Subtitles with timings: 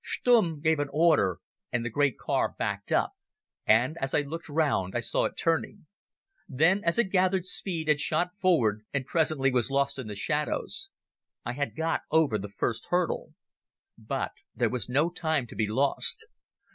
[0.03, 1.37] Stumm gave an order
[1.71, 2.91] and the great car backed,
[3.67, 5.85] and, as I looked round, I saw it turning.
[6.49, 10.89] Then as it gathered speed it shot forward, and presently was lost in the shadows.
[11.45, 13.35] I had got over the first hurdle.
[13.95, 16.25] But there was no time to be lost.